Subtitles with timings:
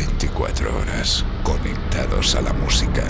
[0.00, 3.04] 24 horas conectados a la música.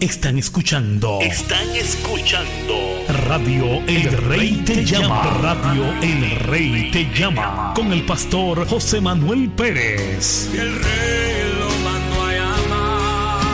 [0.00, 1.18] Están escuchando.
[1.20, 2.76] Están escuchando.
[3.26, 5.38] Radio El Rey te llama.
[5.42, 7.72] Radio El Rey te llama.
[7.74, 10.48] Con el pastor José Manuel Pérez.
[10.54, 11.25] El rey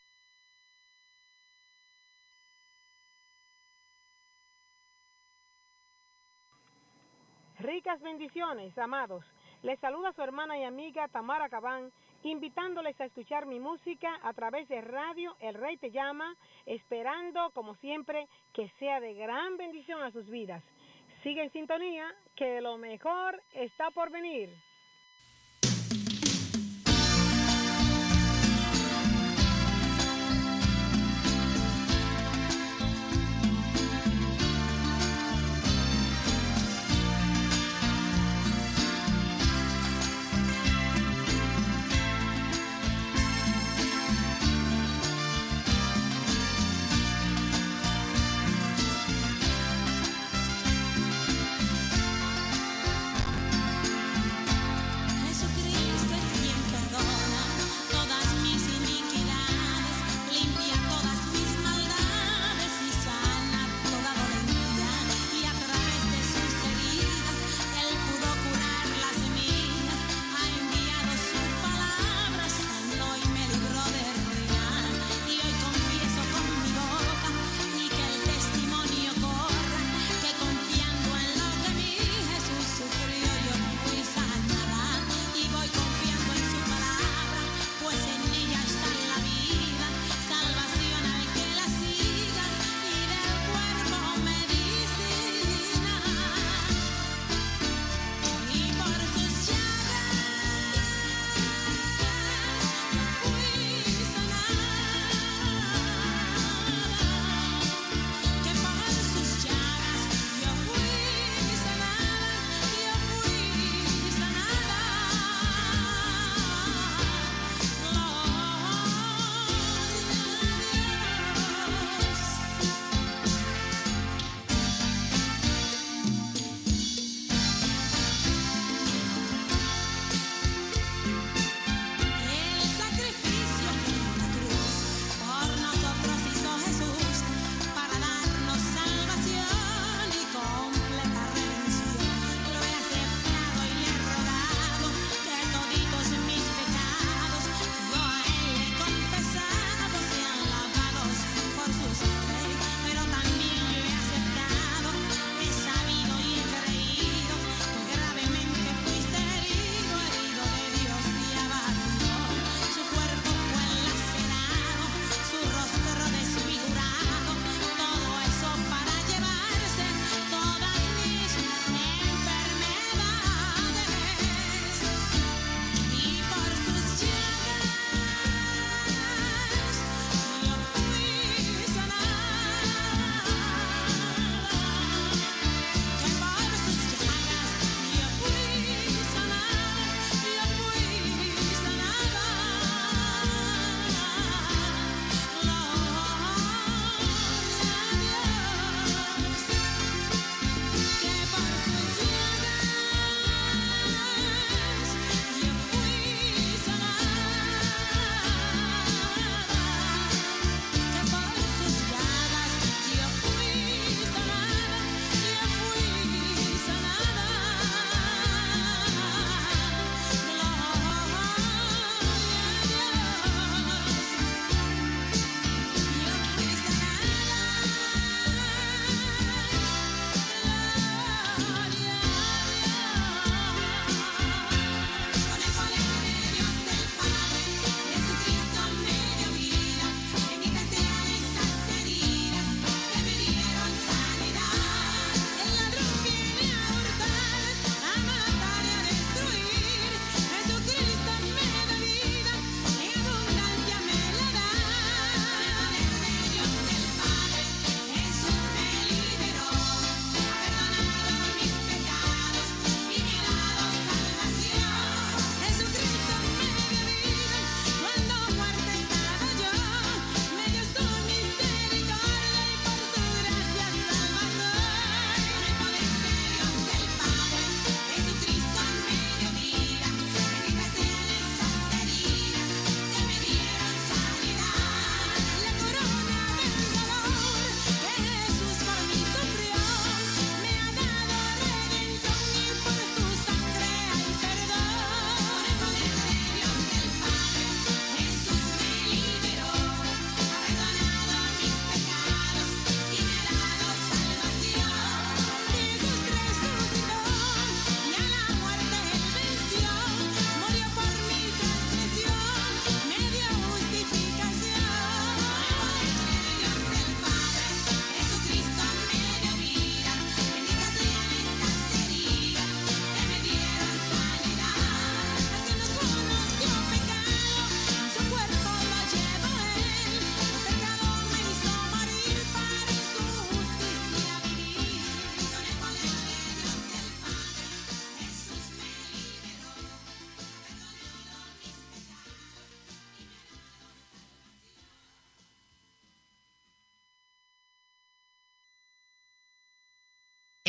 [7.60, 9.24] Ricas bendiciones, amados.
[9.62, 11.92] Les saluda su hermana y amiga Tamara Cabán,
[12.24, 16.34] invitándoles a escuchar mi música a través de radio El Rey Te Llama,
[16.66, 20.64] esperando, como siempre, que sea de gran bendición a sus vidas.
[21.22, 24.50] Sigue en sintonía, que lo mejor está por venir.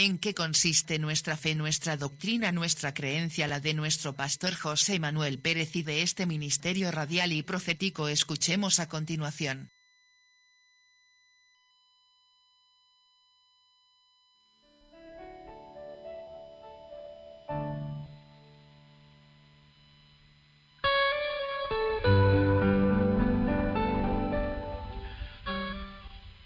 [0.05, 5.39] ¿En qué consiste nuestra fe, nuestra doctrina, nuestra creencia, la de nuestro pastor José Manuel
[5.39, 8.09] Pérez y de este ministerio radial y profético?
[8.09, 9.69] Escuchemos a continuación.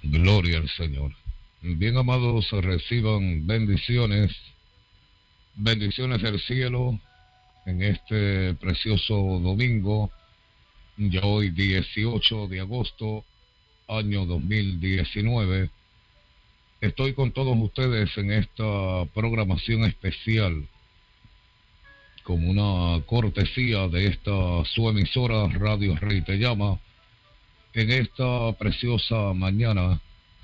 [0.03, 1.11] Gloria al Señor.
[1.75, 4.33] Bien amados, reciban bendiciones,
[5.53, 6.97] bendiciones del cielo
[7.65, 10.09] en este precioso domingo,
[10.95, 13.25] ya hoy 18 de agosto,
[13.89, 15.69] año 2019.
[16.79, 20.65] Estoy con todos ustedes en esta programación especial,
[22.23, 26.79] como una cortesía de esta su emisora Radio Rey Te Llama,
[27.73, 29.99] en esta preciosa mañana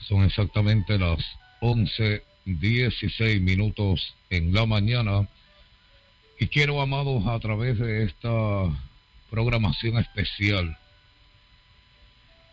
[0.07, 1.19] son exactamente las
[1.61, 5.27] 11.16 minutos en la mañana.
[6.39, 8.29] Y quiero, amados, a través de esta
[9.29, 10.77] programación especial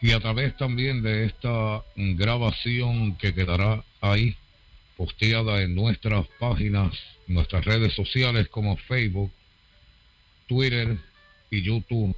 [0.01, 4.37] y a través también de esta grabación que quedará ahí
[4.97, 6.93] posteada en nuestras páginas,
[7.27, 9.31] nuestras redes sociales como Facebook,
[10.47, 10.99] Twitter
[11.51, 12.17] y YouTube.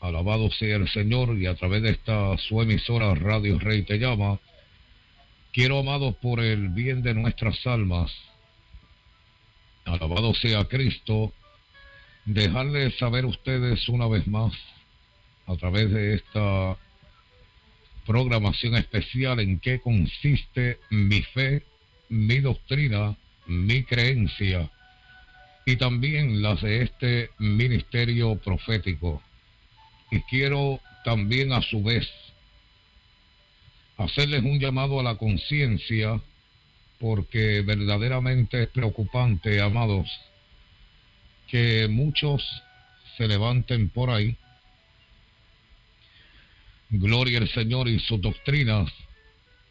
[0.00, 4.40] Alabado sea el Señor y a través de esta su emisora Radio Rey te llama
[5.52, 8.10] Quiero, amados, por el bien de nuestras almas,
[9.84, 11.30] alabado sea Cristo,
[12.24, 14.54] dejarles saber ustedes una vez más,
[15.46, 16.78] a través de esta
[18.06, 21.62] programación especial, en qué consiste mi fe,
[22.08, 24.70] mi doctrina, mi creencia
[25.66, 29.22] y también las de este ministerio profético.
[30.10, 32.08] Y quiero también a su vez
[33.96, 36.20] hacerles un llamado a la conciencia,
[36.98, 40.08] porque verdaderamente es preocupante, amados,
[41.48, 42.42] que muchos
[43.16, 44.36] se levanten por ahí.
[46.90, 48.92] Gloria al Señor y sus doctrinas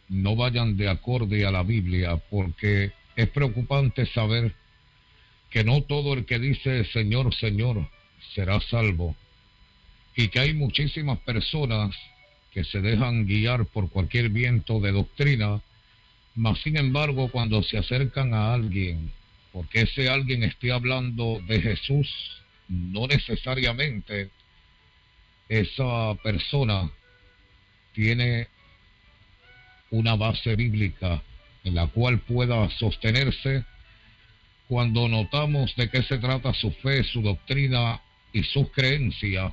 [0.09, 4.53] no vayan de acorde a la Biblia, porque es preocupante saber
[5.49, 7.89] que no todo el que dice Señor, Señor
[8.33, 9.15] será salvo,
[10.15, 11.95] y que hay muchísimas personas
[12.51, 15.61] que se dejan guiar por cualquier viento de doctrina,
[16.35, 19.11] mas sin embargo cuando se acercan a alguien,
[19.53, 22.07] porque ese alguien esté hablando de Jesús,
[22.67, 24.29] no necesariamente
[25.49, 26.89] esa persona
[27.93, 28.47] tiene
[29.89, 31.21] una base bíblica
[31.63, 33.65] en la cual pueda sostenerse
[34.67, 37.99] cuando notamos de qué se trata su fe, su doctrina
[38.31, 39.51] y sus creencias,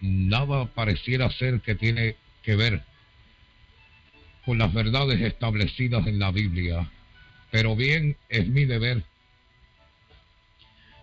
[0.00, 2.16] nada pareciera ser que tiene
[2.46, 2.80] que ver
[4.44, 6.88] con las verdades establecidas en la Biblia.
[7.50, 9.02] Pero bien es mi deber.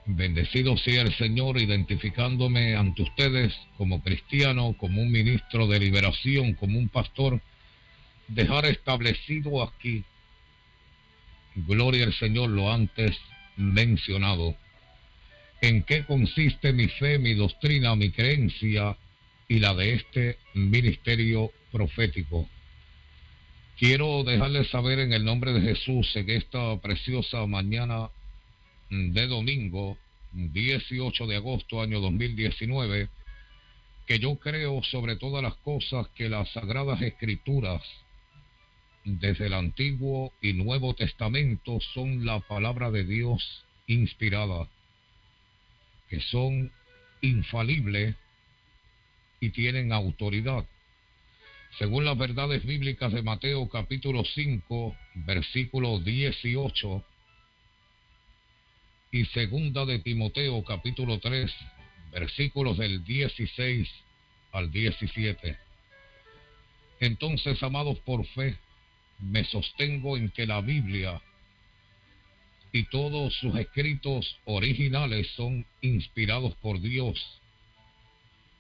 [0.06, 6.80] Bendecido sea el Señor identificándome ante ustedes como cristiano, como un ministro de liberación, como
[6.80, 7.42] un pastor,
[8.30, 10.06] dejar establecido aquí,
[11.56, 13.18] gloria al Señor, lo antes
[13.58, 14.56] mencionado.
[15.62, 18.98] ¿En qué consiste mi fe, mi doctrina, mi creencia
[19.48, 22.48] y la de este ministerio profético.
[23.78, 28.10] Quiero dejarles saber en el nombre de Jesús en esta preciosa mañana
[28.90, 29.98] de domingo,
[30.32, 33.10] 18 de agosto año 2019,
[34.06, 37.82] que yo creo sobre todas las cosas que las sagradas escrituras
[39.04, 44.70] desde el Antiguo y Nuevo Testamento son la palabra de Dios inspirada,
[46.10, 46.72] que son
[47.22, 48.16] infalibles
[49.44, 50.66] y tienen autoridad.
[51.78, 57.04] Según las verdades bíblicas de Mateo capítulo 5, versículo 18,
[59.12, 61.52] y segunda de Timoteo capítulo 3,
[62.14, 63.90] versículos del 16
[64.54, 65.58] al 17.
[67.02, 68.58] Entonces, amados por fe,
[69.20, 71.22] me sostengo en que la Biblia
[72.72, 77.42] y todos sus escritos originales son inspirados por Dios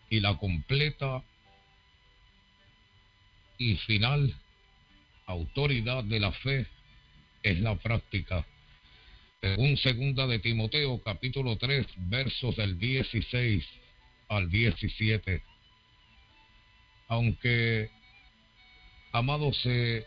[0.09, 1.23] y la completa
[3.57, 4.35] y final
[5.25, 6.67] autoridad de la fe
[7.43, 8.45] es la práctica.
[9.41, 13.65] Según segunda de Timoteo capítulo 3 versos del 16
[14.29, 15.43] al 17.
[17.09, 17.89] Aunque,
[19.11, 20.05] amado, se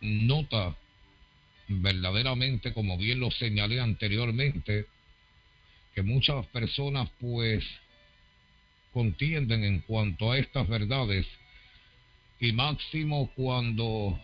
[0.00, 0.76] nota
[1.68, 4.86] verdaderamente, como bien lo señalé anteriormente,
[5.94, 7.64] que muchas personas pues
[8.92, 11.26] contienden en cuanto a estas verdades
[12.40, 14.18] y máximo cuando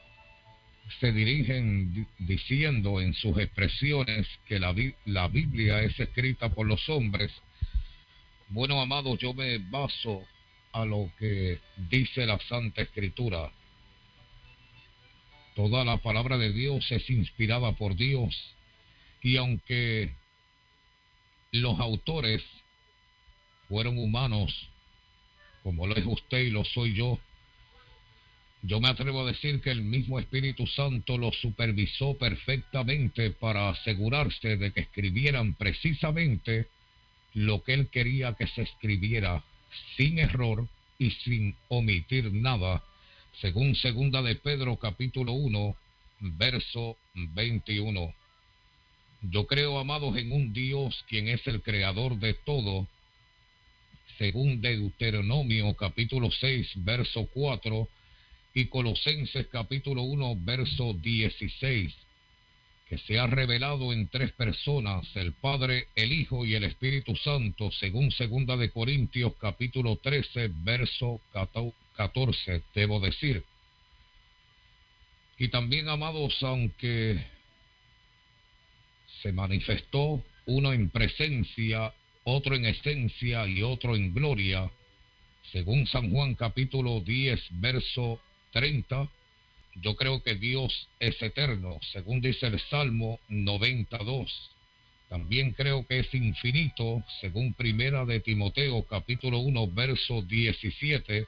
[1.01, 7.31] se dirigen diciendo en sus expresiones que la, la Biblia es escrita por los hombres.
[8.49, 10.25] Bueno, amados, yo me baso
[10.73, 11.61] a lo que
[11.91, 13.53] dice la Santa Escritura.
[15.55, 18.55] Toda la palabra de Dios es inspirada por Dios
[19.23, 20.13] y aunque
[21.53, 22.43] los autores
[23.69, 24.69] fueron humanos,
[25.63, 27.19] como lo es usted y lo soy yo,
[28.63, 34.57] yo me atrevo a decir que el mismo Espíritu Santo lo supervisó perfectamente para asegurarse
[34.57, 36.67] de que escribieran precisamente
[37.35, 39.45] lo que él quería que se escribiera
[39.97, 40.67] sin error
[40.99, 42.83] y sin omitir nada,
[43.41, 45.77] según segunda de Pedro capítulo 1,
[46.21, 48.13] verso 21.
[49.23, 52.89] Yo creo, amados, en un Dios quien es el creador de todo,
[54.19, 57.89] según Deuteronomio capítulo 6, verso 4,
[58.55, 61.95] y Colosenses capítulo 1, verso 16,
[62.89, 67.71] que se ha revelado en tres personas, el Padre, el Hijo y el Espíritu Santo,
[67.71, 71.21] según segunda de Corintios capítulo 13, verso
[71.95, 73.45] 14, debo decir.
[75.39, 77.25] Y también, amados, aunque
[79.23, 81.93] se manifestó uno en presencia,
[82.29, 84.71] otro en esencia y otro en gloria,
[85.51, 88.21] según San Juan capítulo 10, verso
[88.53, 89.09] 30,
[89.77, 94.51] yo creo que Dios es eterno, según dice el Salmo 92.
[95.09, 101.27] También creo que es infinito, según Primera de Timoteo capítulo 1 verso 17,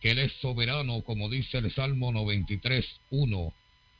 [0.00, 3.52] que Él es soberano, como dice el Salmo 93 1,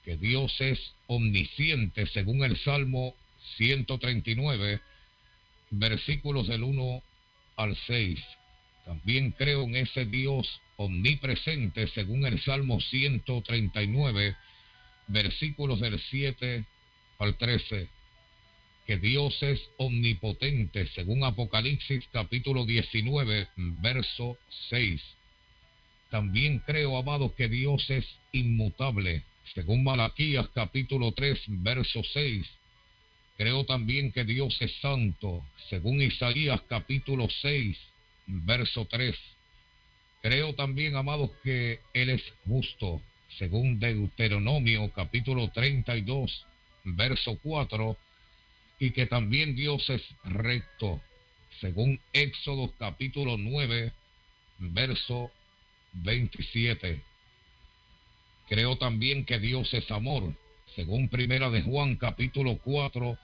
[0.03, 3.15] que Dios es omnisciente, según el Salmo
[3.59, 4.81] 139,
[5.71, 7.03] versículos del 1
[7.57, 8.19] al 6.
[8.85, 14.37] También creo en ese Dios omnipresente según el Salmo 139,
[15.09, 16.65] versículos del 7
[17.19, 17.89] al 13,
[18.87, 25.03] que Dios es omnipotente según Apocalipsis capítulo 19, verso 6.
[26.11, 32.47] También creo, amado, que Dios es inmutable, según Malaquías capítulo 3, verso 6.
[33.37, 37.77] Creo también que Dios es santo, según Isaías capítulo 6,
[38.27, 39.15] verso 3.
[40.23, 43.03] Creo también, amados, que Él es justo,
[43.39, 46.47] según Deuteronomio capítulo 32,
[46.85, 47.97] verso 4,
[48.79, 51.03] y que también Dios es recto,
[51.61, 53.93] según Éxodo capítulo 9,
[54.59, 55.31] verso
[55.93, 57.03] 27.
[58.49, 60.35] Creo también que Dios es amor,
[60.77, 63.19] según Primera de Juan capítulo 4,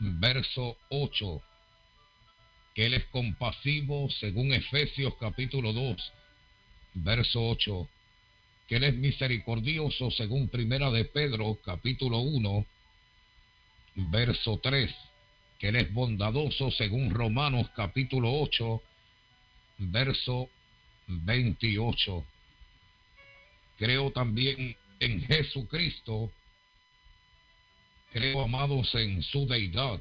[0.00, 1.40] verso 8.
[2.74, 6.12] Que Él es compasivo, según Efesios capítulo 2,
[6.94, 7.88] verso 8,
[8.66, 12.66] que Él es misericordioso según Primera de Pedro, capítulo 1,
[13.94, 14.92] verso 3,
[15.60, 18.82] que Él es bondadoso según Romanos, capítulo 8,
[19.78, 20.50] verso
[21.06, 22.24] 28.
[23.78, 26.32] Creo también en Jesucristo,
[28.12, 30.00] creo amados en su deidad,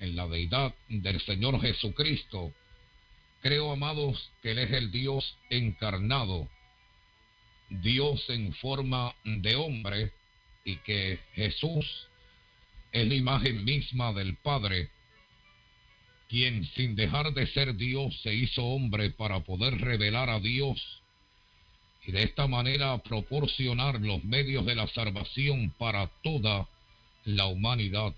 [0.00, 2.52] en la deidad del Señor Jesucristo,
[3.40, 6.48] Creo, amados, que Él es el Dios encarnado,
[7.70, 10.12] Dios en forma de hombre,
[10.64, 12.08] y que Jesús
[12.90, 14.90] es la imagen misma del Padre,
[16.28, 21.02] quien sin dejar de ser Dios se hizo hombre para poder revelar a Dios
[22.04, 26.68] y de esta manera proporcionar los medios de la salvación para toda
[27.24, 28.14] la humanidad.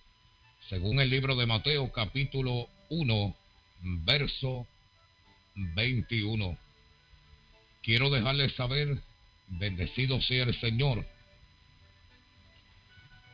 [0.69, 3.37] Según el libro de Mateo capítulo 1,
[3.83, 4.67] verso
[5.55, 6.57] 21.
[7.83, 8.99] Quiero dejarles saber,
[9.49, 11.07] bendecido sea el Señor,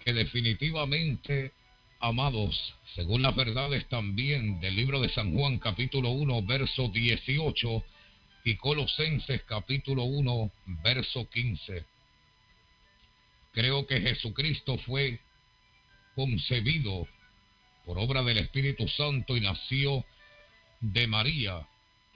[0.05, 1.52] que definitivamente,
[2.00, 7.85] amados, según las verdades también del libro de San Juan capítulo 1, verso 18,
[8.44, 10.50] y Colosenses capítulo 1,
[10.85, 11.85] verso 15.
[13.52, 15.18] Creo que Jesucristo fue
[16.16, 17.07] concebido
[17.85, 20.05] por obra del Espíritu Santo y nació
[20.81, 21.64] de María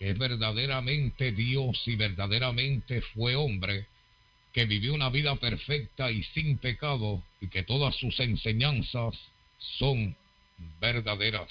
[0.01, 3.87] que es verdaderamente Dios y verdaderamente fue hombre,
[4.55, 9.15] que vivió una vida perfecta y sin pecado y que todas sus enseñanzas
[9.59, 10.17] son
[10.81, 11.51] verdaderas.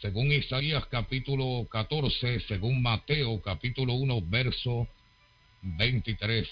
[0.00, 4.88] Según Isaías capítulo 14, según Mateo capítulo 1, verso
[5.60, 6.48] 23.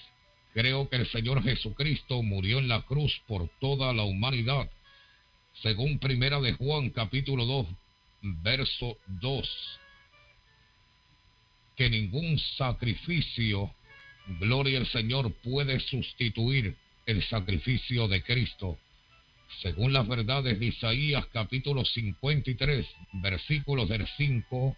[0.53, 4.71] Creo que el Señor Jesucristo murió en la cruz por toda la humanidad.
[5.63, 7.67] Según Primera de Juan capítulo 2,
[8.43, 9.81] verso 2
[11.77, 13.75] que ningún sacrificio,
[14.41, 18.79] gloria al Señor, puede sustituir el sacrificio de Cristo.
[19.63, 24.77] Según las verdades de Isaías capítulo 53, versículos del 5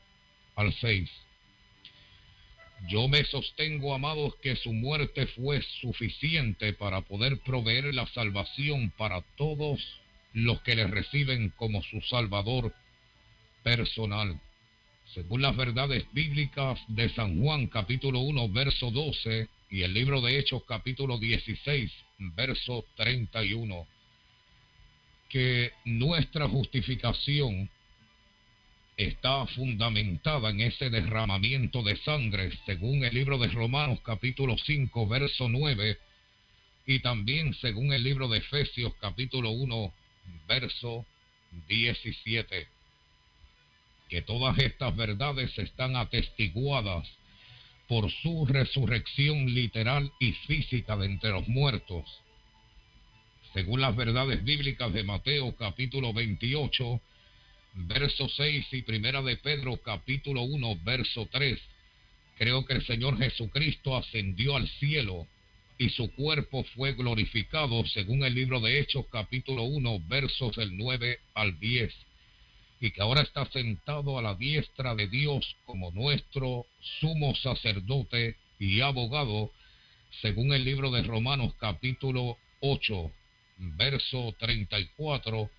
[0.57, 1.11] al 6.
[2.89, 9.23] Yo me sostengo, amados, que su muerte fue suficiente para poder proveer la salvación para
[9.37, 9.81] todos
[10.33, 12.73] los que le reciben como su Salvador
[13.63, 14.41] personal.
[15.15, 20.39] Según las verdades bíblicas de San Juan capítulo 1 verso 12 y el libro de
[20.39, 23.87] Hechos capítulo 16 verso 31,
[25.29, 27.71] que nuestra justificación
[28.97, 35.49] está fundamentada en ese derramamiento de sangre, según el libro de Romanos capítulo 5, verso
[35.49, 35.99] 9,
[36.87, 39.93] y también según el libro de Efesios capítulo 1,
[40.47, 41.07] verso
[41.69, 42.67] 17.
[44.09, 47.09] Que todas estas verdades están atestiguadas
[47.89, 52.05] por su resurrección literal y física de entre los muertos.
[53.55, 57.01] Según las verdades bíblicas de Mateo capítulo 28,
[57.75, 61.59] verso 6 y primera de Pedro capítulo 1 verso 3.
[62.37, 65.27] Creo que el Señor Jesucristo ascendió al cielo
[65.79, 71.21] y su cuerpo fue glorificado según el libro de Hechos capítulo 1 versos del 9
[71.35, 71.95] al 10
[72.81, 76.67] y que ahora está sentado a la diestra de Dios como nuestro
[77.01, 79.53] sumo sacerdote y abogado
[80.21, 83.13] según el libro de Romanos capítulo 8
[83.59, 85.51] verso 34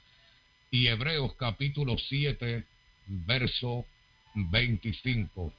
[0.71, 2.63] y Hebreos capítulo 7,
[3.07, 3.85] verso
[4.35, 5.53] 25.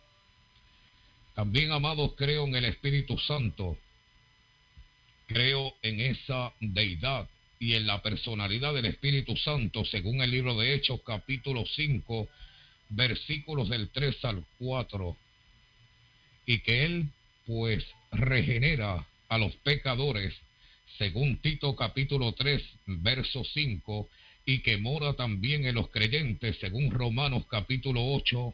[1.34, 3.76] También, amados, creo en el Espíritu Santo.
[5.32, 7.28] Creo en esa deidad
[7.60, 12.28] y en la personalidad del Espíritu Santo, según el libro de Hechos capítulo 5,
[12.88, 15.16] versículos del 3 al 4.
[16.46, 17.10] Y que Él,
[17.46, 20.34] pues, regenera a los pecadores,
[20.98, 24.08] según Tito capítulo 3, verso 5,
[24.46, 28.52] y que mora también en los creyentes, según Romanos capítulo 8,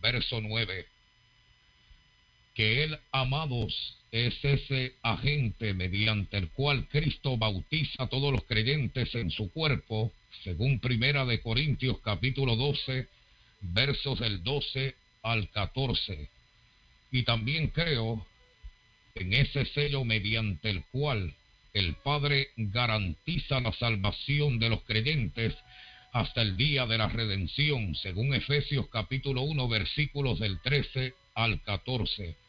[0.00, 0.86] verso 9.
[2.54, 9.14] Que Él, amados, es ese agente mediante el cual Cristo bautiza a todos los creyentes
[9.14, 10.12] en su cuerpo,
[10.44, 13.08] según Primera de Corintios capítulo 12,
[13.62, 16.28] versos del 12 al 14.
[17.10, 18.26] Y también creo
[19.14, 21.34] en ese sello mediante el cual
[21.72, 25.54] el Padre garantiza la salvación de los creyentes
[26.12, 32.41] hasta el día de la redención, según Efesios capítulo 1 versículos del 13 al 14.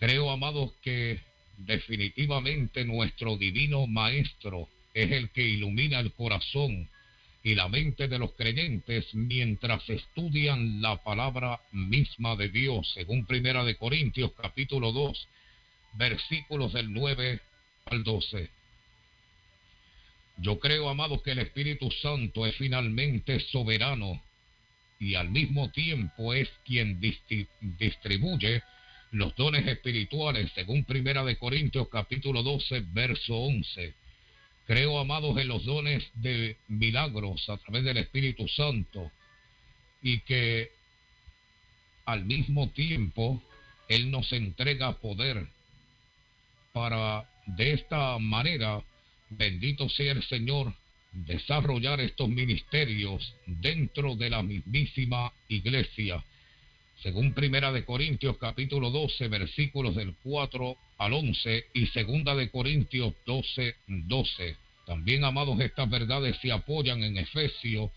[0.00, 1.20] Creo, amados, que
[1.58, 6.88] definitivamente nuestro divino Maestro es el que ilumina el corazón
[7.42, 13.62] y la mente de los creyentes mientras estudian la palabra misma de Dios, según Primera
[13.62, 15.28] de Corintios capítulo 2,
[15.92, 17.38] versículos del 9
[17.84, 18.48] al 12.
[20.38, 24.22] Yo creo, amados, que el Espíritu Santo es finalmente soberano
[24.98, 26.98] y al mismo tiempo es quien
[27.78, 28.62] distribuye
[29.12, 33.94] los dones espirituales, según Primera de Corintios capítulo 12, verso 11.
[34.66, 39.10] Creo, amados, en los dones de milagros a través del Espíritu Santo
[40.00, 40.70] y que
[42.04, 43.42] al mismo tiempo
[43.88, 45.48] Él nos entrega poder
[46.72, 48.82] para de esta manera,
[49.30, 50.72] bendito sea el Señor,
[51.12, 56.24] desarrollar estos ministerios dentro de la mismísima iglesia.
[57.02, 63.14] Según Primera de Corintios capítulo 12 versículos del 4 al 11 y Segunda de Corintios
[63.24, 64.56] 12 12.
[64.84, 67.90] También, amados, estas verdades se apoyan en Efesios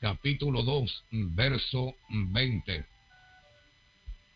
[0.00, 2.86] capítulo 2 verso 20.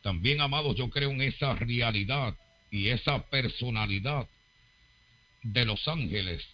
[0.03, 2.37] También, amados, yo creo en esa realidad
[2.71, 4.29] y esa personalidad
[5.43, 6.47] de los ángeles.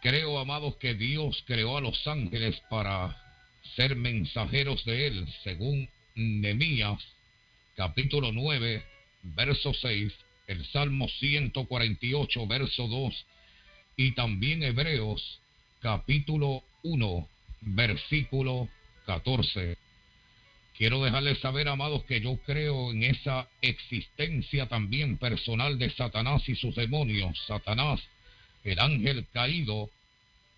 [0.00, 3.14] Creo, amados, que Dios creó a los ángeles para
[3.74, 6.98] ser mensajeros de Él, según Nemías,
[7.76, 8.82] capítulo 9,
[9.22, 10.12] verso 6,
[10.46, 13.26] el Salmo 148, verso 2,
[13.98, 15.40] y también Hebreos,
[15.80, 17.28] capítulo 1,
[17.60, 18.68] versículo
[19.04, 19.76] 14.
[20.78, 26.56] Quiero dejarles saber, amados, que yo creo en esa existencia también personal de Satanás y
[26.56, 27.38] sus demonios.
[27.46, 28.00] Satanás,
[28.64, 29.90] el ángel caído,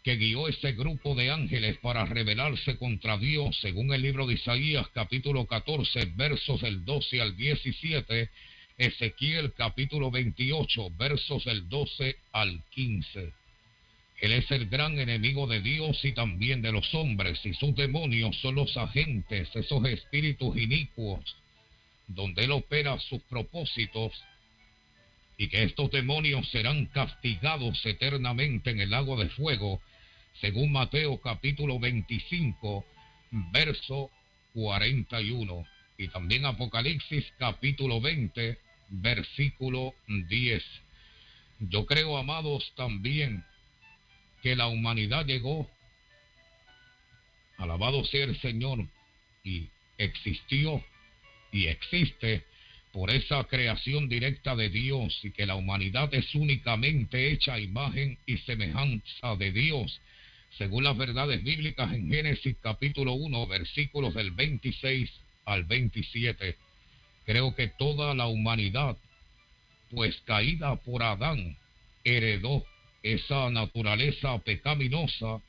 [0.08, 4.88] que guió ese grupo de ángeles para rebelarse contra Dios, según el libro de Isaías
[4.94, 8.30] capítulo 14, versos del 12 al 17,
[8.78, 13.34] Ezequiel capítulo 28, versos del 12 al 15.
[14.22, 18.34] Él es el gran enemigo de Dios y también de los hombres, y sus demonios
[18.40, 21.36] son los agentes, esos espíritus inicuos,
[22.06, 24.14] donde Él opera sus propósitos
[25.36, 29.82] y que estos demonios serán castigados eternamente en el lago de fuego,
[30.40, 32.84] según Mateo capítulo 25,
[33.52, 34.10] verso
[34.54, 35.66] 41,
[35.98, 40.64] y también Apocalipsis capítulo 20, versículo 10.
[41.60, 43.44] Yo creo, amados, también
[44.42, 45.68] que la humanidad llegó,
[47.56, 48.86] alabado sea el Señor,
[49.42, 50.84] y existió
[51.50, 52.44] y existe
[52.92, 58.38] por esa creación directa de Dios y que la humanidad es únicamente hecha imagen y
[58.38, 60.00] semejanza de Dios,
[60.58, 65.08] según las verdades bíblicas en Génesis capítulo 1, versículos del 26
[65.44, 66.56] al 27.
[67.24, 68.96] Creo que toda la humanidad,
[69.90, 71.56] pues caída por Adán,
[72.02, 72.64] heredó
[73.04, 75.40] esa naturaleza pecaminosa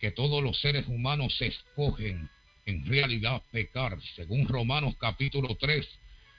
[0.00, 2.28] que todos los seres humanos escogen
[2.66, 5.88] en realidad pecar, según Romanos capítulo 3,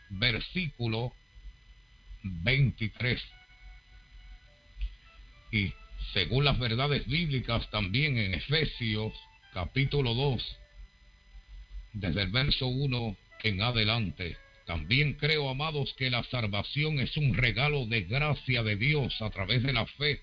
[0.09, 1.13] versículo
[2.23, 3.21] 23.
[5.51, 5.73] Y
[6.13, 9.13] según las verdades bíblicas también en Efesios
[9.53, 10.57] capítulo 2,
[11.93, 14.37] desde el verso 1 en adelante.
[14.65, 19.63] También creo, amados, que la salvación es un regalo de gracia de Dios a través
[19.63, 20.21] de la fe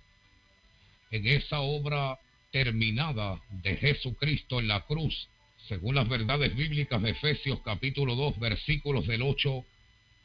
[1.11, 2.19] en esa obra
[2.51, 5.29] terminada de Jesucristo en la cruz,
[5.69, 9.65] según las verdades bíblicas de Efesios capítulo 2 versículos del 8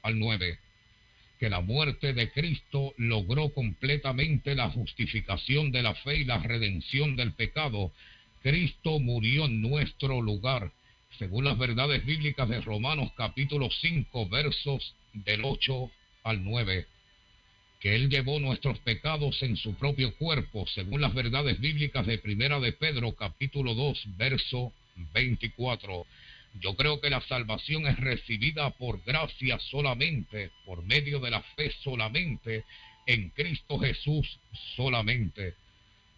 [0.04, 0.60] al 9,
[1.42, 7.16] que la muerte de Cristo logró completamente la justificación de la fe y la redención
[7.16, 7.92] del pecado.
[8.44, 10.72] Cristo murió en nuestro lugar,
[11.18, 15.90] según las verdades bíblicas de Romanos capítulo 5 versos del 8
[16.26, 16.86] al 9
[17.80, 22.60] que Él llevó nuestros pecados en su propio cuerpo, según las verdades bíblicas de Primera
[22.60, 24.72] de Pedro, capítulo 2, verso
[25.16, 26.06] 24.
[26.60, 31.72] Yo creo que la salvación es recibida por gracia solamente, por medio de la fe
[31.84, 32.66] solamente,
[33.06, 34.40] en Cristo Jesús
[34.76, 35.56] solamente.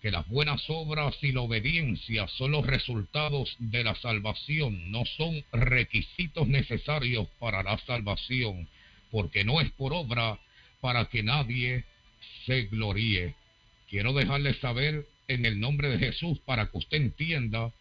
[0.01, 5.45] Que las buenas obras y la obediencia son los resultados de la salvación, no son
[5.53, 8.67] requisitos necesarios para la salvación,
[9.11, 10.39] porque no es por obra
[10.81, 11.85] para que nadie
[12.45, 13.35] se gloríe.
[13.89, 17.71] Quiero dejarle saber en el nombre de Jesús para que usted entienda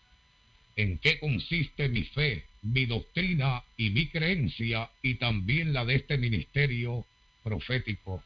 [0.77, 6.19] en qué consiste mi fe, mi doctrina y mi creencia y también la de este
[6.19, 7.05] ministerio
[7.43, 8.23] profético.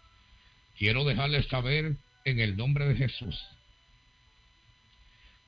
[0.79, 3.37] Quiero dejarle saber en el nombre de Jesús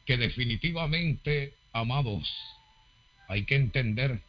[0.09, 2.27] que definitivamente, amados,
[3.29, 4.23] hay que entender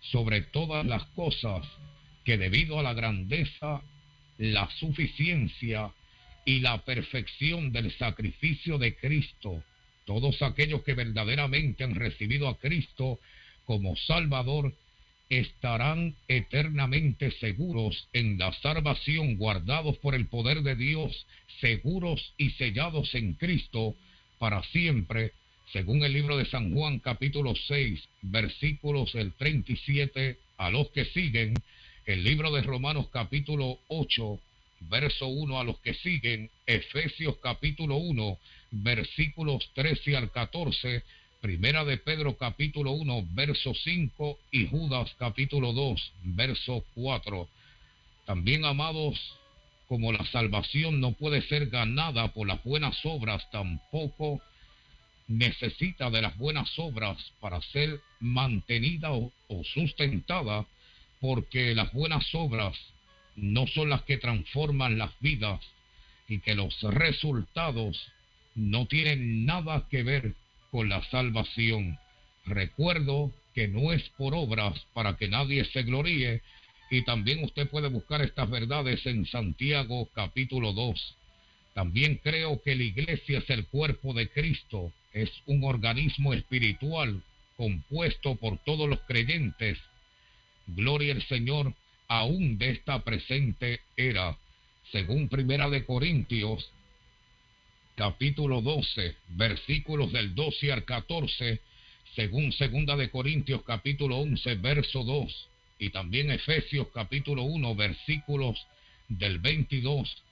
[0.00, 1.66] sobre todas las cosas
[2.24, 3.82] que debido a la grandeza,
[4.38, 5.90] la suficiencia
[6.44, 9.64] y la perfección del sacrificio de Cristo,
[10.08, 13.20] todos aquellos que verdaderamente han recibido a Cristo
[13.66, 14.72] como Salvador,
[15.28, 21.26] estarán eternamente seguros en la salvación, guardados por el poder de Dios,
[21.60, 23.96] seguros y sellados en Cristo
[24.38, 25.32] para siempre,
[25.74, 31.52] según el libro de San Juan capítulo 6, versículos del 37 a los que siguen,
[32.06, 34.40] el libro de Romanos capítulo 8,
[34.80, 38.38] verso 1 a los que siguen, Efesios capítulo 1,
[38.70, 41.02] versículos 13 al 14,
[41.40, 47.48] Primera de Pedro capítulo 1, verso 5 y Judas capítulo 2, verso 4.
[48.26, 49.18] También, amados,
[49.86, 54.40] como la salvación no puede ser ganada por las buenas obras, tampoco
[55.28, 60.66] necesita de las buenas obras para ser mantenida o, o sustentada
[61.20, 62.76] porque las buenas obras
[63.40, 65.60] no son las que transforman las vidas
[66.28, 68.10] y que los resultados
[68.54, 70.34] no tienen nada que ver
[70.70, 71.98] con la salvación.
[72.44, 76.42] Recuerdo que no es por obras para que nadie se gloríe
[76.90, 81.14] y también usted puede buscar estas verdades en Santiago capítulo 2.
[81.74, 87.22] También creo que la iglesia es el cuerpo de Cristo, es un organismo espiritual
[87.56, 89.78] compuesto por todos los creyentes
[90.68, 91.74] gloria al Señor,
[92.08, 94.36] aún de esta presente era,
[94.90, 96.70] según Primera de Corintios,
[97.94, 101.60] capítulo 12, versículos del 12 al 14,
[102.16, 108.66] según Segunda de Corintios, capítulo 11, verso 2, y también Efesios, capítulo 1, versículos
[109.08, 110.22] del 22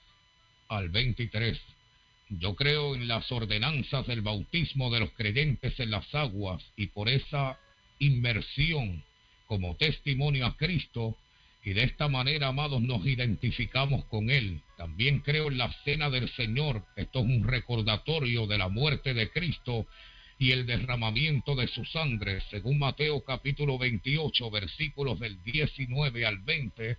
[0.69, 1.61] al 23.
[2.31, 7.09] Yo creo en las ordenanzas del bautismo de los creyentes en las aguas y por
[7.09, 7.59] esa
[7.99, 9.05] inmersión
[9.47, 11.17] como testimonio a Cristo
[11.67, 14.63] y de esta manera, amados, nos identificamos con Él.
[14.77, 16.85] También creo en la cena del Señor.
[16.95, 19.85] Esto es un recordatorio de la muerte de Cristo
[20.39, 26.99] y el derramamiento de su sangre, según Mateo capítulo 28, versículos del 19 al 20.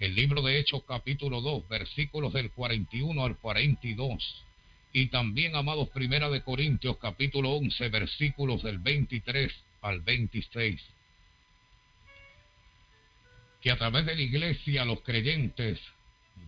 [0.00, 4.44] El libro de Hechos capítulo 2, versículos del 41 al 42.
[4.94, 9.52] Y también, amados, Primera de Corintios capítulo 11, versículos del 23
[9.82, 10.97] al 26.
[13.60, 15.80] Que a través de la iglesia los creyentes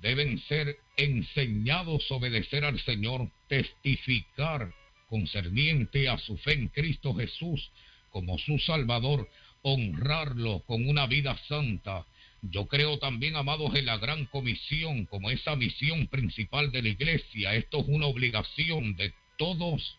[0.01, 4.73] deben ser enseñados a obedecer al Señor, testificar
[5.09, 7.70] concerniente a su fe en Cristo Jesús
[8.11, 9.29] como su Salvador,
[9.62, 12.07] honrarlo con una vida santa.
[12.42, 17.55] Yo creo también, amados, en la gran comisión como esa misión principal de la iglesia.
[17.55, 19.96] Esto es una obligación de todos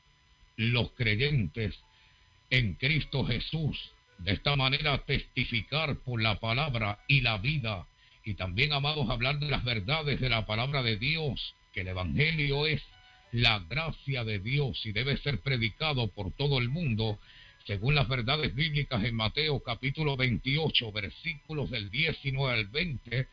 [0.56, 1.76] los creyentes
[2.50, 3.92] en Cristo Jesús.
[4.24, 7.88] De esta manera testificar por la palabra y la vida.
[8.24, 12.68] Y también, amados, hablar de las verdades de la palabra de Dios, que el Evangelio
[12.68, 12.84] es
[13.32, 17.18] la gracia de Dios y debe ser predicado por todo el mundo
[17.66, 23.28] según las verdades bíblicas en Mateo capítulo 28, versículos del 19 al 20,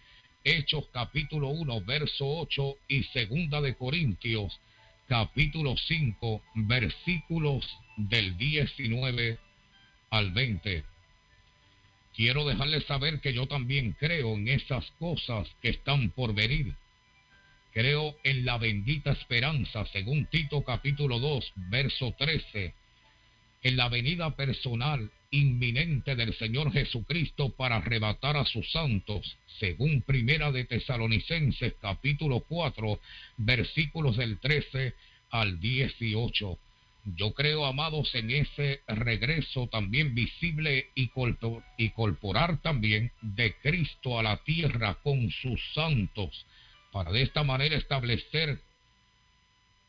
[0.45, 4.61] Hechos capítulo 1, verso 8 y segunda de Corintios
[5.07, 9.39] capítulo 5, versículos del 19
[10.11, 10.85] al 20.
[12.15, 16.75] Quiero dejarles saber que yo también creo en esas cosas que están por venir.
[17.73, 22.75] Creo en la bendita esperanza, según Tito capítulo 2, verso 13
[23.63, 30.53] en la venida personal inminente del Señor Jesucristo para arrebatar a sus santos, según Primera
[30.53, 33.01] de Tesalonicenses capítulo 4,
[33.37, 34.95] versículos del 13
[35.31, 36.59] al 18.
[37.15, 41.11] Yo creo, amados, en ese regreso también visible y,
[41.77, 46.47] y corporal también de Cristo a la tierra con sus santos,
[46.93, 48.61] para de esta manera establecer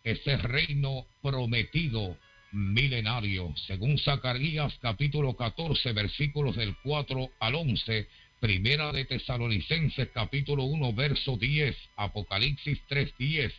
[0.03, 2.17] ese reino prometido
[2.51, 3.53] milenario.
[3.67, 8.07] Según Zacarías capítulo 14 versículos del 4 al 11,
[8.39, 13.51] Primera de Tesalonicenses capítulo 1 verso 10, Apocalipsis 3:10.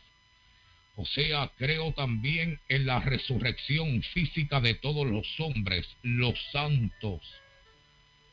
[1.01, 7.23] O sea, creo también en la resurrección física de todos los hombres, los santos,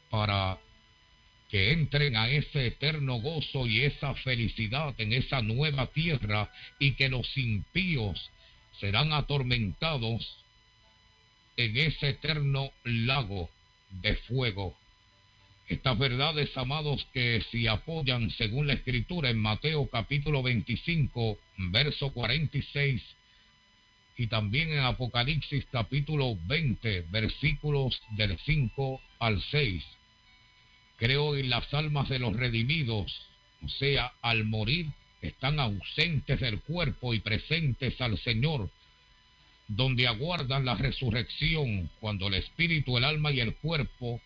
[0.09, 0.57] para
[1.49, 7.07] que entren a ese eterno gozo y esa felicidad en esa nueva tierra y que
[7.07, 8.29] los impíos
[8.81, 10.43] serán atormentados
[11.55, 13.49] en ese eterno lago
[13.91, 14.77] de fuego.
[15.67, 23.03] Estas verdades, amados, que si apoyan según la escritura en Mateo capítulo 25, verso 46,
[24.15, 29.83] y también en Apocalipsis capítulo 20, versículos del 5 al 6.
[30.95, 33.27] Creo en las almas de los redimidos,
[33.61, 34.87] o sea, al morir
[35.21, 38.69] están ausentes del cuerpo y presentes al Señor
[39.67, 44.21] donde aguardan la resurrección cuando el espíritu, el alma y el cuerpo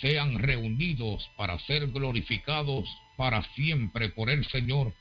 [0.00, 4.92] sean reunidos para ser glorificados para siempre por el Señor,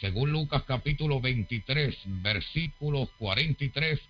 [0.00, 4.00] según Lucas capítulo 23, versículos 43,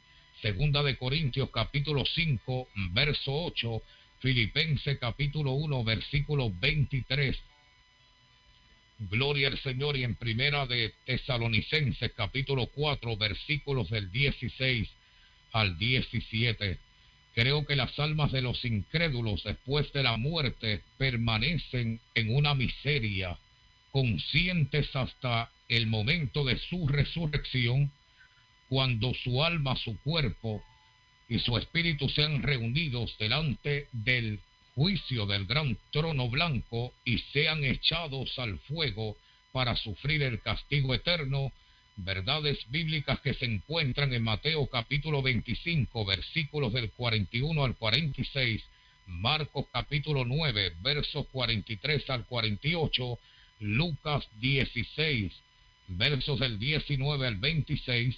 [0.43, 3.83] segunda de Corintios capítulo 5, verso 8,
[4.21, 7.39] Filipenses capítulo 1, versículo 23,
[8.99, 14.89] Gloria al Señor y en primera de Tesalonicenses capítulo 4 versículos del 16
[15.53, 16.79] al 17.
[17.35, 23.37] Creo que las almas de los incrédulos después de la muerte permanecen en una miseria,
[23.91, 27.91] conscientes hasta el momento de su resurrección,
[28.69, 30.63] cuando su alma, su cuerpo
[31.29, 34.39] y su espíritu sean reunidos delante del
[34.75, 39.17] juicio del gran trono blanco y sean echados al fuego
[39.53, 41.53] para sufrir el castigo eterno,
[41.97, 48.63] verdades bíblicas que se encuentran en Mateo capítulo 25 versículos del 41 al 46,
[49.07, 53.19] Marcos capítulo 9 versos 43 al 48,
[53.61, 55.33] Lucas 16
[55.89, 58.17] versos del 19 al 26,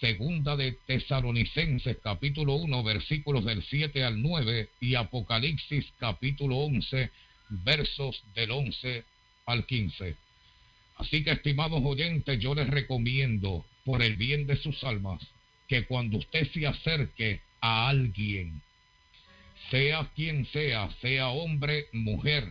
[0.00, 7.10] Segunda de Tesalonicenses capítulo 1 versículos del 7 al 9 y Apocalipsis capítulo 11
[7.48, 9.04] versos del 11
[9.46, 10.27] al 15.
[10.98, 15.20] Así que estimados oyentes, yo les recomiendo por el bien de sus almas
[15.68, 18.60] que cuando usted se acerque a alguien,
[19.70, 22.48] sea quien sea, sea hombre, mujer,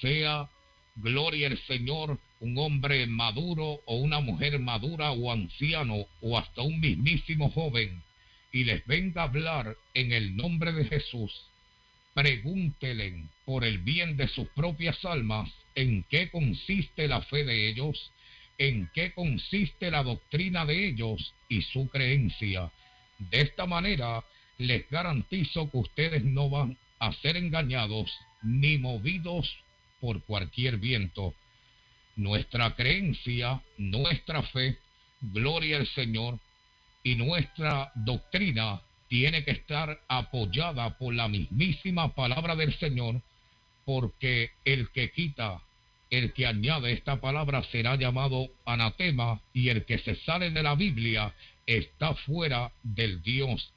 [0.00, 0.48] sea
[0.96, 6.80] gloria al Señor, un hombre maduro o una mujer madura o anciano o hasta un
[6.80, 8.02] mismísimo joven
[8.52, 11.44] y les venga a hablar en el nombre de Jesús,
[12.18, 18.10] pregúntele por el bien de sus propias almas en qué consiste la fe de ellos,
[18.58, 22.72] en qué consiste la doctrina de ellos y su creencia.
[23.20, 24.24] De esta manera
[24.58, 28.10] les garantizo que ustedes no van a ser engañados
[28.42, 29.56] ni movidos
[30.00, 31.36] por cualquier viento
[32.16, 34.76] nuestra creencia, nuestra fe,
[35.20, 36.40] gloria al Señor,
[37.04, 43.20] y nuestra doctrina tiene que estar apoyada por la mismísima palabra del Señor,
[43.84, 45.62] porque el que quita,
[46.10, 50.74] el que añade esta palabra será llamado anatema, y el que se sale de la
[50.74, 51.34] Biblia
[51.66, 53.72] está fuera del Dios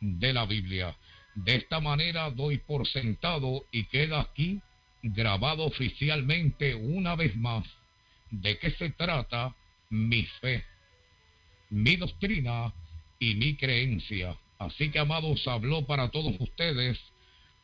[0.00, 0.96] de la Biblia.
[1.34, 4.60] De esta manera doy por sentado y queda aquí
[5.02, 7.64] grabado oficialmente una vez más
[8.30, 9.54] de qué se trata
[9.88, 10.64] mi fe,
[11.70, 12.72] mi doctrina
[13.18, 14.36] y mi creencia.
[14.60, 16.98] Así que, amados, habló para todos ustedes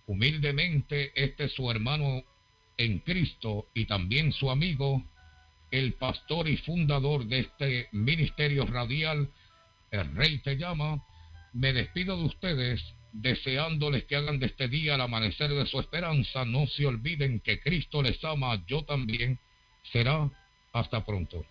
[0.07, 2.25] humildemente este su hermano
[2.79, 5.05] en Cristo y también su amigo,
[5.71, 9.29] el pastor y fundador de este ministerio radial,
[9.91, 11.05] el Rey Te Llama.
[11.53, 12.83] Me despido de ustedes
[13.13, 16.47] deseándoles que hagan de este día el amanecer de su esperanza.
[16.47, 19.39] No se olviden que Cristo les ama, yo también.
[19.93, 20.31] Será
[20.73, 21.45] hasta pronto.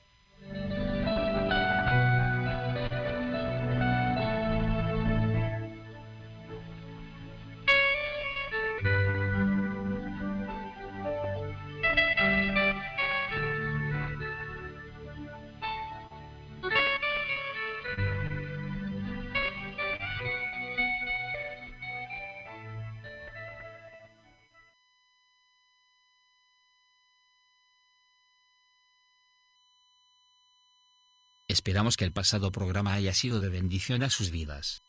[31.55, 34.84] Esperamos que el pasado programa haya sido de bendición a sus vidas.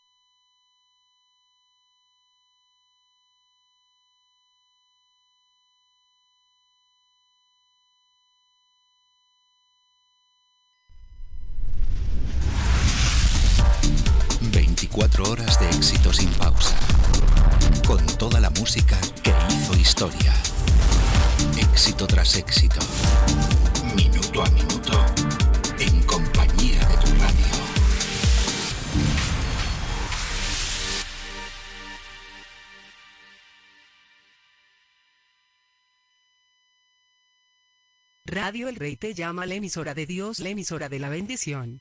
[38.65, 41.79] El Rey te llama la emisora de Dios, la emisora de la bendición.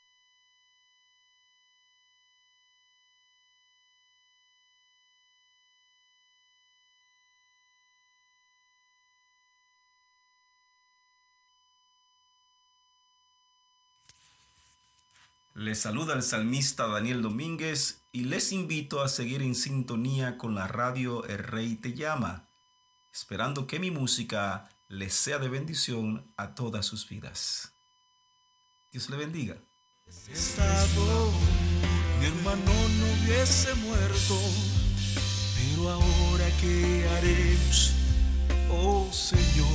[15.55, 20.69] Les saluda el salmista Daniel Domínguez y les invito a seguir en sintonía con la
[20.69, 22.47] radio El Rey Te Llama,
[23.11, 27.75] esperando que mi música les sea de bendición a todas sus vidas.
[28.91, 29.57] Dios le bendiga.
[30.07, 31.33] Estado,
[32.21, 34.39] mi hermano no hubiese muerto,
[35.57, 37.93] pero ahora qué haremos,
[38.71, 39.67] oh Señor.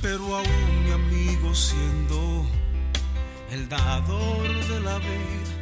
[0.00, 2.46] Pero aún mi amigo siendo
[3.50, 5.53] el dador de la vida,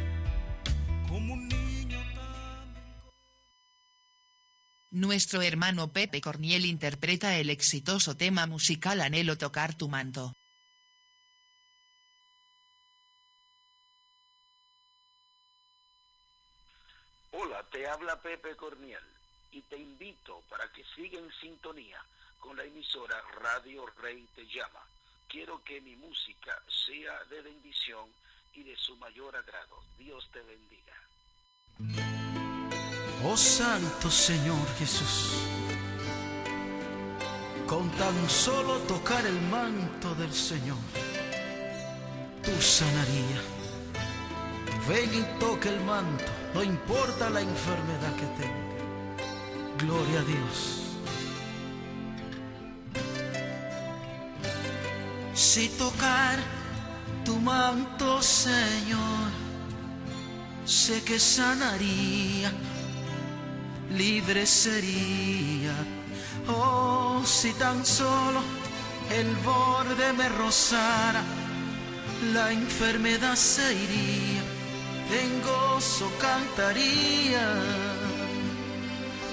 [4.93, 10.33] Nuestro hermano Pepe Corniel interpreta el exitoso tema musical Anhelo tocar tu manto.
[17.31, 19.01] Hola, te habla Pepe Corniel
[19.51, 21.97] y te invito para que siga en sintonía
[22.37, 24.85] con la emisora Radio Rey Te Llama.
[25.27, 28.07] Quiero que mi música sea de bendición
[28.53, 29.81] y de su mayor agrado.
[29.97, 32.22] Dios te bendiga.
[33.25, 35.31] Oh Santo Señor Jesús,
[37.65, 40.77] con tan solo tocar el manto del Señor,
[42.43, 43.41] tú sanaría.
[44.89, 48.63] Ven y toca el manto, no importa la enfermedad que tenga.
[49.79, 50.83] Gloria a Dios.
[55.33, 56.37] Si tocar
[57.23, 59.31] tu manto, Señor,
[60.65, 62.51] sé que sanaría,
[63.91, 65.73] libre sería.
[66.47, 68.41] Oh, si tan solo
[69.11, 71.21] el borde me rozara,
[72.33, 74.41] la enfermedad se iría,
[75.21, 77.47] en gozo cantaría.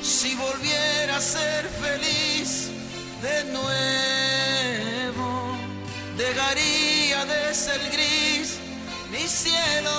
[0.02, 2.70] Si volviera a ser feliz
[3.22, 5.28] de nuevo,
[6.16, 8.58] dejaría de ser gris
[9.10, 9.90] mi cielo.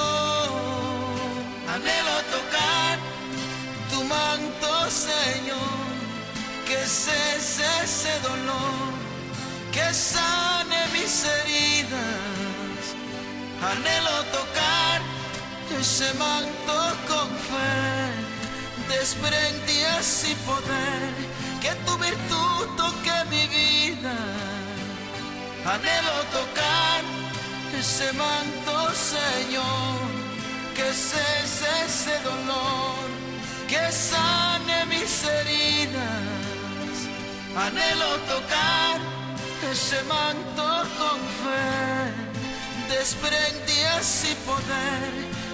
[1.68, 3.11] Anhelo tocar
[4.14, 5.86] manto, Señor,
[6.68, 8.92] que cese ese dolor,
[9.72, 12.82] que sane mis heridas.
[13.72, 15.00] Anhelo tocar
[15.80, 16.78] ese manto
[17.10, 17.78] con fe,
[18.94, 21.14] desprendí así poder,
[21.64, 24.18] que tu virtud toque mi vida
[25.66, 27.04] Anhelo tocar
[27.78, 30.00] ese manto, Señor,
[30.76, 33.06] que cese ese dolor,
[33.72, 36.96] que sane mis heridas.
[37.66, 39.00] Anhelo tocar
[39.72, 40.68] ese manto
[41.00, 41.70] con fe,
[42.94, 45.12] desprendí así poder,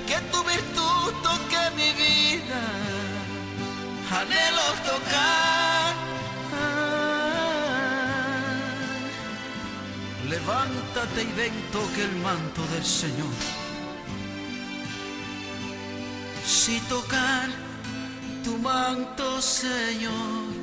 [0.10, 2.64] que tu virtud toque mi vida.
[4.20, 5.94] Anhelo tocar.
[10.34, 13.38] Levántate y ven, toque el manto del Señor.
[16.46, 17.48] Si tocar
[18.44, 20.54] tu manto, Señor,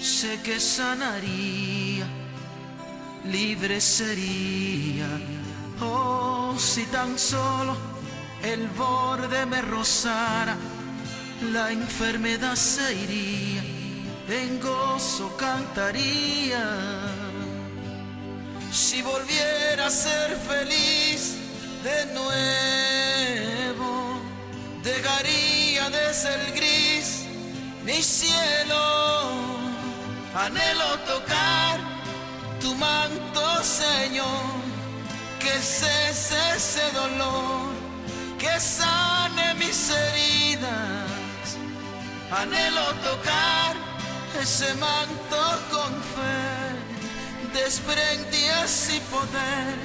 [0.00, 2.06] sé que sanaría,
[3.24, 5.06] libre sería.
[5.80, 7.76] Oh, si tan solo
[8.42, 10.56] el borde me rozara,
[11.52, 13.62] la enfermedad se iría,
[14.28, 16.64] en gozo cantaría
[18.76, 21.36] si volviera a ser feliz
[21.82, 23.88] de nuevo,
[24.82, 25.55] dejaría
[25.90, 27.24] de ser gris
[27.84, 28.84] mi cielo.
[30.34, 31.78] Anhelo tocar
[32.60, 34.44] tu manto, Señor,
[35.38, 37.72] que cese ese dolor,
[38.38, 41.46] que sane mis heridas.
[42.30, 43.74] Anhelo tocar
[44.42, 46.66] ese manto con fe
[47.56, 49.76] desprendí así poder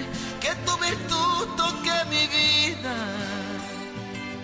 [0.41, 2.95] que tu virtud toque mi vida.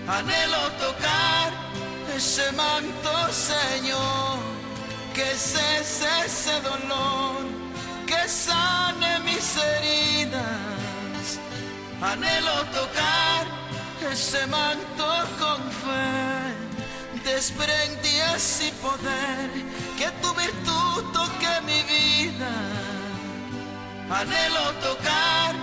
[0.07, 1.51] Anhelo tocar
[2.15, 4.39] ese manto, Señor,
[5.13, 7.45] que cese ese dolor,
[8.05, 11.39] que sane mis heridas.
[12.01, 13.45] Anhelo tocar
[14.11, 19.49] ese manto con fe, desprendí así poder
[19.97, 22.53] que tu virtud toque mi vida
[24.09, 25.53] Anhelo tocar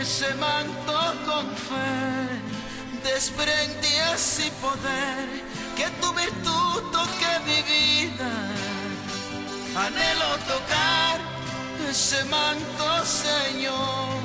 [0.00, 2.55] ese manto con fe,
[3.12, 5.26] desprendí así poder
[5.76, 8.32] que tu virtud toque mi vida.
[9.84, 11.16] Anhelo tocar
[11.90, 14.18] ese manto, Señor,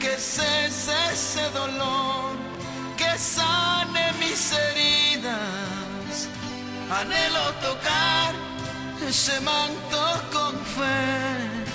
[0.00, 2.32] que cese ese dolor,
[2.96, 6.14] que sane mis heridas.
[7.00, 8.32] Anhelo tocar
[9.08, 10.00] ese manto
[10.32, 11.66] con fe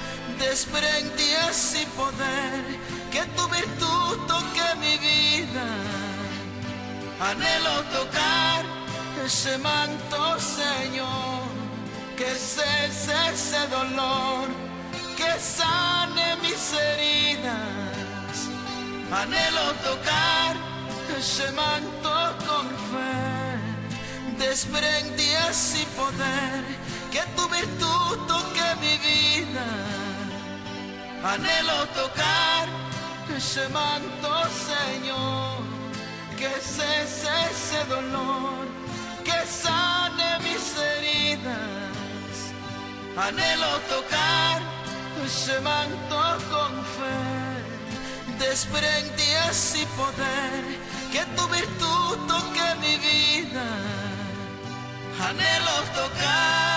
[0.41, 2.63] desprendí así poder
[3.11, 6.00] que tu virtud toque mi vida.
[7.29, 8.65] Anhelo tocar
[9.25, 11.43] ese manto, Señor,
[12.17, 14.47] que cese ese dolor,
[15.15, 18.37] que sane mis heridas.
[19.11, 20.55] Anhelo tocar
[21.17, 22.13] ese manto
[22.47, 26.63] con fe, desprendí así poder
[27.11, 29.67] que tu virtud toque mi vida
[31.23, 32.67] Anhelo tocar
[33.37, 34.31] ese manto,
[34.69, 35.70] Señor,
[36.41, 38.65] que cese ese dolor,
[39.23, 42.33] que sane mis heridas.
[43.15, 44.59] Anhelo tocar
[45.23, 46.17] ese manto
[46.51, 47.19] con fe,
[48.43, 50.63] desprendí así poder
[51.13, 53.67] que tu virtud toque mi vida.
[55.29, 56.71] Anhelo tocar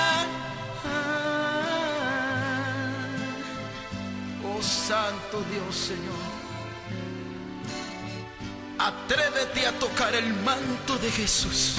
[4.65, 6.34] Santo Dios, Señor.
[8.79, 11.77] Atrévete a tocar el manto de Jesús.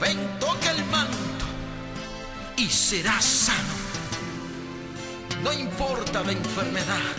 [0.00, 1.46] Ven, toca el manto
[2.56, 3.74] y serás sano.
[5.42, 7.16] No importa la enfermedad.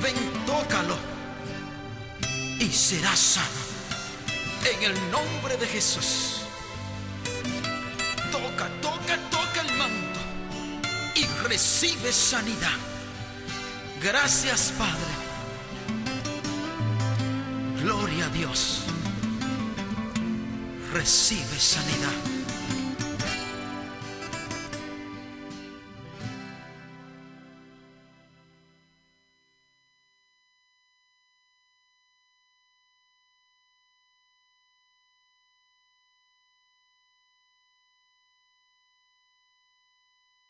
[0.00, 0.14] Ven,
[0.46, 0.96] tócalo
[2.60, 3.68] y serás sano.
[4.64, 6.42] En el nombre de Jesús.
[8.30, 10.20] Toca, toca, toca el manto
[11.14, 12.78] y recibe sanidad.
[14.00, 15.27] Gracias, Padre.
[17.88, 18.84] Gloria a Dios.
[20.92, 22.37] Recibe sanidad.